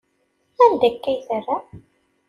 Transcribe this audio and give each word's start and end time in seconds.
Anda 0.63 0.87
akka 0.89 1.09
i 1.15 1.17
terram? 1.27 1.65